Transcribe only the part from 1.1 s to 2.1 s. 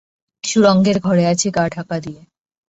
আছে গা ঢাকা